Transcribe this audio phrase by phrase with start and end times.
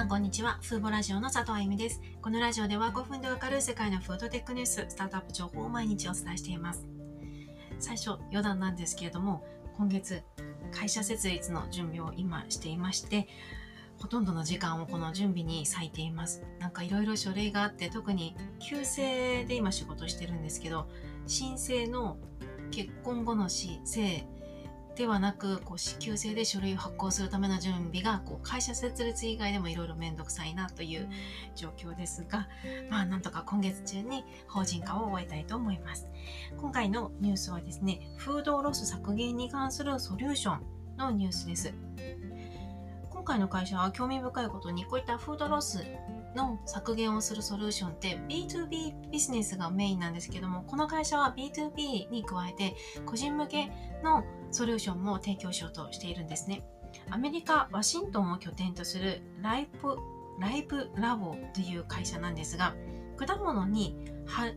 [0.00, 0.58] さんこんにちは。
[0.62, 2.00] フーボラジオの佐藤あゆみです。
[2.22, 6.86] このラジオでは5分でわかる世界のフードテックニュース、スタートアップ情報を毎日お伝えしています。
[7.78, 9.44] 最初、余談なんですけれども、
[9.76, 10.22] 今月、
[10.72, 13.28] 会社設立の準備を今していまして、
[13.98, 16.46] ほとんどの時間をこの準備に割いています。
[16.60, 20.88] なんかいろいろ書類があって、特に旧姓で今仕事してるんですけど、
[21.26, 22.16] 申請の
[22.70, 24.24] 結婚後の申請、
[25.00, 31.08] ではなく、こう、支給制で書類を発行するための準備が、こう、会社設立以外でもいろいろめんどくさいなという
[31.56, 32.48] 状況ですが、
[32.90, 36.06] まあ、なんとか今月中に法人化を終えたいと思います。
[36.58, 40.60] 今回のニュースはですね、フードロス削減に関するソリューション
[40.98, 41.72] のニュースです。
[43.08, 45.82] 今回の会社は興味深いことに、こういったフードロス
[46.36, 52.74] の削減をするソリューションって B2B ビジネスがメインなんですけども、この会社は B2B に加えて
[53.06, 53.72] 個人向け
[54.02, 56.62] のソリューションも提供しようとしているんですね。
[57.10, 59.96] アメリカ・ワシントンを拠点とするライプ
[60.40, 62.74] ライブラボという会社なんですが、
[63.16, 63.96] 果物に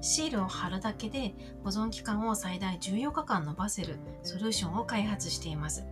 [0.00, 5.86] シールを貼るだけで保存期間を最大14日間伸ばせるソリューションを開発しています。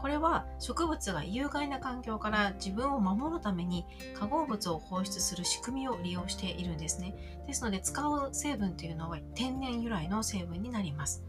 [0.00, 7.16] これは植物が有害な環境から自分を守るために化合物を放出する仕組みを利用しているんですね。
[7.48, 11.24] ですので使う成分というのは天然由来の成分になります。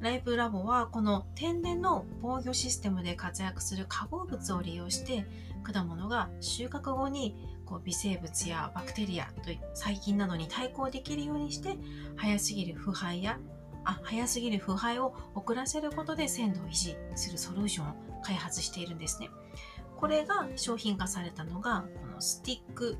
[0.00, 5.26] ライプラボはこの天然の防御システムで活躍する化合物を利用して
[5.62, 11.76] 果物が収穫後にこう微生物やバクテリアと細菌などに対抗できるようにして
[12.16, 13.38] 早すぎる腐敗や
[13.84, 19.30] あ早すぎる腐敗を遅らせることで鮮度を維持するソリューションを開発しているんですね。
[19.96, 22.96] これが商品化されたのがこのスティック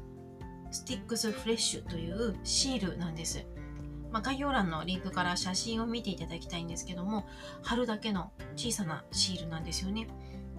[0.71, 3.45] スティックスフレッシュというシールなんです。
[4.11, 7.27] まあ、概要欄のリンクから写真を見ていただきたいんですけども、
[7.63, 10.09] 貼るだけの小さなシールなんですよね。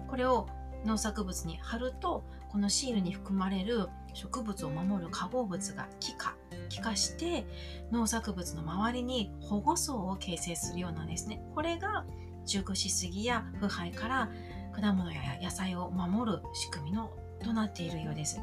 [0.08, 0.48] これを
[0.84, 6.36] 農作物に貼ると、このシールに含まれる植物を守る化合物が気化、
[6.68, 7.46] 気化して
[7.90, 11.42] 農作物の周りに保護層を形成するようなんですね。
[11.54, 12.04] これが
[12.44, 14.30] 熟しすぎや腐敗から
[14.72, 17.10] 果物や野菜を守る仕組みの
[17.42, 18.40] となっているようです。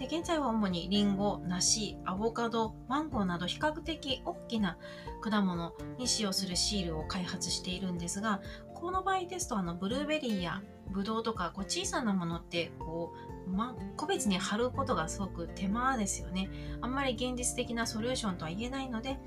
[0.00, 4.78] で、現在は主にリンゴ、梨、アボカド、マンゴーなど比較的大きな
[5.20, 8.40] 果物に使用するシールを開発しているんですが、
[8.74, 13.12] この場合ですと、あの、ブルーベリーやブドウとか、こう小さなものって、こ
[13.46, 16.48] う、ま、個別に貼ることがすごく手間ですよね。
[16.80, 19.18] あんまり現実的なソリューションとは言えないので、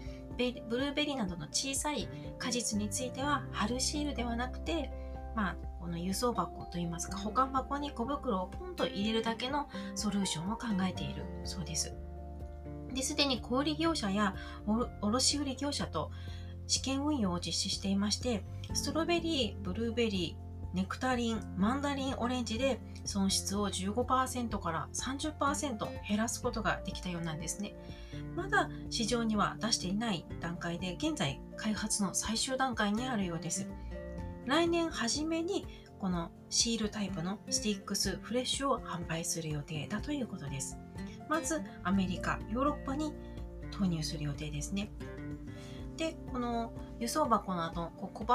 [0.69, 4.91] ブルーベリーなどの小さい果実については、貼るシールではなくて、
[5.35, 11.94] まあ、この輸送箱といいますか、保管箱に小袋をポンと入れるだけのソリューションを考えているそうです。
[12.94, 14.33] で、すでに小売業者や
[15.01, 16.09] 卸売業者と
[16.67, 27.75] 試験運用を実施していまして、ストロベリー、ブルーベリー、ネクタリン、マンダリンオレンジで損失を15%から30%減らすことができたようなんですね。
[28.38, 33.67] まだ市場には出していない段階で、現在開発の最終段階にあるようです。
[34.46, 35.66] 来年初めに
[36.00, 40.78] このシールタイプのスティックスフレッシュを販売する予定だということです。
[41.30, 43.14] まずアメリカ、ヨーロッパに
[43.72, 44.92] 投入する予定ですね。
[45.98, 48.26] で、この輸送箱など、こ小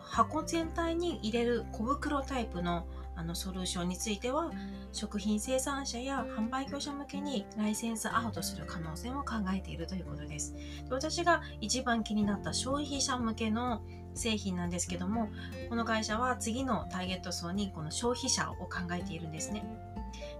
[0.00, 4.52] 箱全体に入れる小袋タイプのあのソリューションについては、
[4.92, 10.54] 食品生産者や販売業者向けにライセンスアウトする可能性も考えているということです。
[10.54, 10.60] で
[10.90, 13.82] 私が一番気になった消費者向けの
[14.18, 15.28] 製品なんですけども、
[15.68, 19.64] この会社は次のターゲット層にこの消費者を考えているんですね。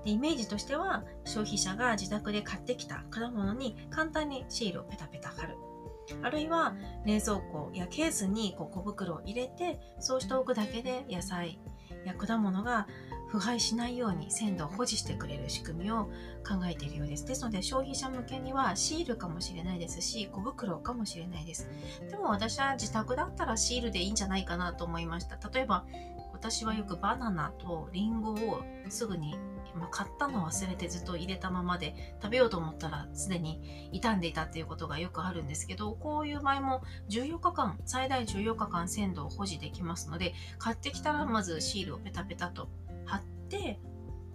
[0.05, 5.57] でイメージとしては消費者が自宅で買ってきた果物に簡単にシールをペタペタ貼る。
[6.23, 6.75] あるいは
[7.05, 11.61] 冷蔵庫やケースにこう小袋を入れてそうしておくだけで野菜
[12.07, 12.87] や果物が
[13.29, 16.05] 腐敗しないように鮮度を保持してくれる仕組みを
[16.47, 17.27] 考えているようです。
[17.27, 21.69] ですので消費者向けにはシールかもしれないですし小袋かもしれないです。
[22.11, 25.37] でも私は自宅だったらシールでいいんじゃないかなと思いました。
[25.49, 25.85] 例えば
[26.33, 29.37] 私はよくバナナとリンゴをすぐに、
[29.75, 42.69] ま、買ったの忘れてずっと入れたままで食べようと思ったらすでに傷んでいたっていうことがよくあるんですけど、こういう場合も14日間、最大14日間鮮度を保持できますので、買ってきたらまずシールをペタペタと
[43.09, 43.81] 貼って、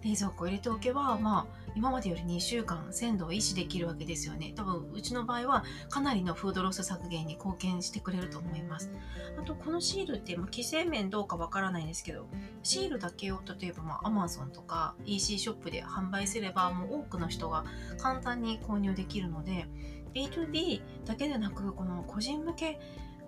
[0.04, 4.52] 冷蔵庫入れておけば、まあ、今までより2週間鮮度を維持できるわけですよね。
[4.54, 8.92] 多分、うちの場合はかなりのフードロス削減に貢献してくれると思います。
[9.38, 12.28] あと、このシールって、まあ、規制面どうかわからないんですけど、
[12.62, 17.64] シールだけを例えば、まあ、Amazon とか EC ショップで販売すれば、もう多くの人が
[17.98, 19.66] 簡単に購入できるので、
[20.14, 22.78] B2B だけでなく、この個人向け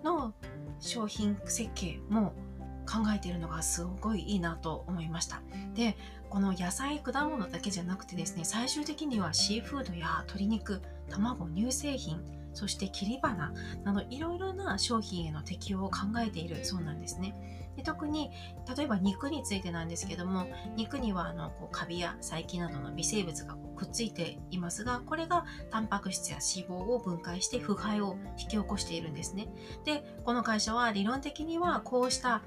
[0.03, 0.33] の
[0.79, 2.33] 商品設計も
[2.87, 5.41] 考えているのがすごいいいなと思いました
[5.75, 5.97] で
[6.29, 12.21] この野菜果物だけじゃなくてですね最終的にはシーフードや鶏肉卵乳製品
[12.53, 13.53] そして切り花
[13.83, 17.35] などいろいろな商品への適用を考えているそうなんですね。
[17.75, 18.31] で特に
[18.75, 29.47] 例えば肉についてなんですけども肉にはあのこうカビや細菌などの微生物がくっついていますがこれがタンパク質や脂肪を分解して腐敗を引き起こしているんですね。
[29.85, 32.41] でこの会社は理論的にはこうした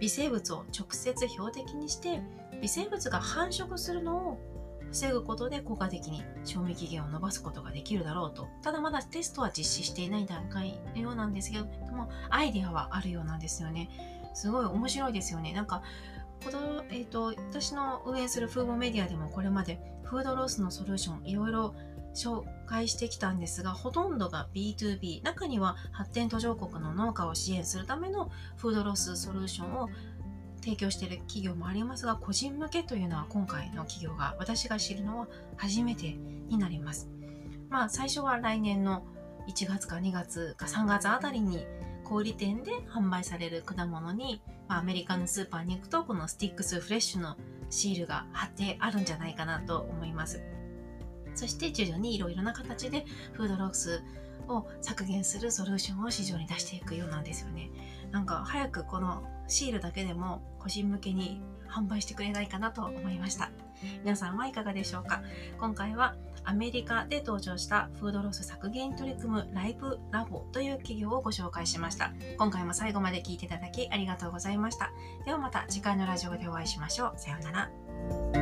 [0.00, 2.20] 微生物を直接標的にして
[2.60, 4.38] 微生物が繁殖するのを
[4.90, 8.48] 防ぐことで効果的に賞味期限を延ばすことができるだろうと。
[8.62, 13.88] ただまだテストは実施していない段階のようなんですけどもアイデアはあるようなんですよね。
[14.34, 15.52] すごい面白いですよね。
[15.52, 15.82] なんか
[16.44, 21.74] この、えーと、私の運営するフードメディアでもこれまでフードロスのソリューションいろいろ
[22.14, 29.88] 紹介してきたんですがほとんどが B2B 中には発展途上国の農家を支援するためのフードロスソリューションを
[30.60, 36.16] 提供している企業もありますが個人向けというのは今回の企業が私が知るのは初めて
[36.48, 37.08] になります。
[37.68, 39.02] まあ最初は来年の
[39.48, 41.66] 1月か2月か3月あたりに
[42.04, 47.36] 小売店で販売される果物に、まあ、アメリカのスーパーに行くとこのスティックスフレッシュの
[47.70, 50.42] シールが貼ってあるんじゃないかなと思います。
[51.40, 54.02] そして徐々にいろいろな形でフードロス
[54.46, 57.70] を削減するソリューションを市場に出していくようなんですよね。
[58.10, 63.50] なんか早くこのシールだけでも個人向けに販売してくれないかなと思いました。
[64.04, 65.22] 皆さんはいかがでしょうか？
[65.58, 66.14] 今回は
[66.44, 72.12] アメリカで登場したフードロス削減に取り組むライブラボという企業をご紹介しました。
[72.36, 74.90] 今回も最後まで聞いていただきありがとうございました。
[75.24, 77.12] ではまた次回のラジオでお会いしましょう。
[77.16, 78.39] さようなら。